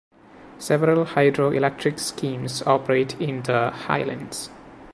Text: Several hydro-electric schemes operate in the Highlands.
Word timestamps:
Several 0.57 1.05
hydro-electric 1.05 1.99
schemes 1.99 2.63
operate 2.65 3.13
in 3.21 3.43
the 3.43 3.69
Highlands. 3.69 4.49